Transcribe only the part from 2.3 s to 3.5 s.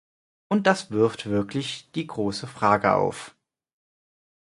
Frage auf.